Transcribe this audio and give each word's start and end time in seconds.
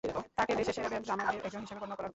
তাকে 0.37 0.53
দেশের 0.59 0.75
সেরা 0.77 0.89
ব্যান্ড 0.91 1.05
ড্রামার 1.07 1.31
দের 1.35 1.45
একজন 1.47 1.61
হিসেবে 1.63 1.81
গণ্য 1.81 1.93
করা 1.97 2.05
হত। 2.07 2.09